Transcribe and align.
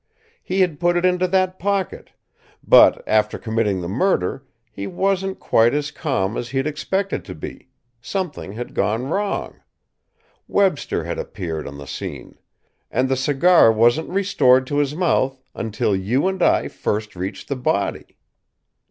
"He 0.41 0.61
had 0.61 0.79
put 0.79 0.97
it 0.97 1.05
into 1.05 1.27
that 1.27 1.59
pocket, 1.59 2.09
but, 2.67 3.03
after 3.07 3.37
committing 3.37 3.81
the 3.81 3.87
murder, 3.87 4.43
he 4.71 4.87
wasn't 4.87 5.37
quite 5.39 5.75
as 5.75 5.91
calm 5.91 6.37
as 6.37 6.49
he'd 6.49 6.65
expected 6.65 7.23
to 7.25 7.35
be 7.35 7.67
something 8.01 8.53
had 8.53 8.73
gone 8.73 9.03
wrong; 9.09 9.59
Webster 10.47 11.03
had 11.03 11.19
appeared 11.19 11.67
on 11.67 11.77
the 11.77 11.85
scene 11.85 12.39
and 12.89 13.09
the 13.09 13.15
cigar 13.15 13.71
wasn't 13.71 14.09
restored 14.09 14.65
to 14.65 14.77
his 14.77 14.95
mouth 14.95 15.39
until 15.53 15.95
you 15.95 16.27
and 16.27 16.41
I 16.41 16.67
first 16.67 17.15
reached 17.15 17.47
the 17.47 17.55
body. 17.55 18.17